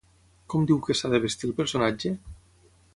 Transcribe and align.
Com 0.53 0.65
diu 0.71 0.79
que 0.87 0.95
s'ha 1.01 1.13
de 1.15 1.21
vestir 1.27 1.47
el 1.51 1.55
personatge? 1.63 2.17